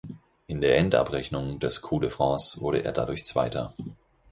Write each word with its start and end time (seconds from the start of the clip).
In 0.47 0.61
der 0.61 0.79
Endabrechnung 0.79 1.59
des 1.59 1.83
Coupe 1.83 2.07
de 2.07 2.09
France 2.09 2.59
wurde 2.59 2.83
er 2.83 2.91
dadurch 2.91 3.23
Zweiter. 3.23 3.75